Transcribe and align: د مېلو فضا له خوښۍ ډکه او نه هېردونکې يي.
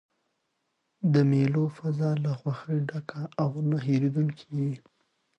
د 1.13 1.15
مېلو 1.29 1.63
فضا 1.77 2.11
له 2.25 2.31
خوښۍ 2.39 2.79
ډکه 2.89 3.21
او 3.43 3.51
نه 3.69 3.77
هېردونکې 3.87 4.47
يي. 4.63 4.73